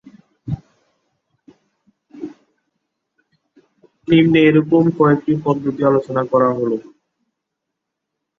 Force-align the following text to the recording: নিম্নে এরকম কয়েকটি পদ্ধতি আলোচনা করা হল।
নিম্নে 4.07 4.39
এরকম 4.41 4.83
কয়েকটি 4.97 5.31
পদ্ধতি 5.45 5.81
আলোচনা 5.89 6.21
করা 6.31 6.49
হল। 6.57 6.71